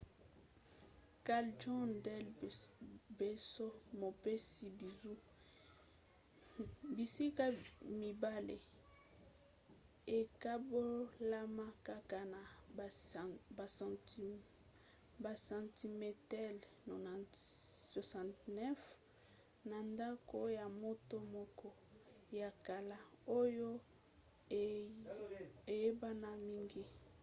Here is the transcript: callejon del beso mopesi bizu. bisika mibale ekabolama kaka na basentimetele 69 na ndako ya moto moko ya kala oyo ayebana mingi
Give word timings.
callejon 1.25 1.87
del 2.05 2.27
beso 3.19 3.67
mopesi 3.99 4.67
bizu. 4.79 5.11
bisika 6.95 7.45
mibale 7.99 8.57
ekabolama 10.19 11.67
kaka 11.87 12.19
na 12.33 12.41
basentimetele 15.23 16.65
69 16.85 18.77
na 19.69 19.77
ndako 19.91 20.39
ya 20.57 20.65
moto 20.81 21.17
moko 21.35 21.69
ya 22.39 22.49
kala 22.65 22.97
oyo 23.39 23.69
ayebana 25.73 26.29
mingi 26.47 26.83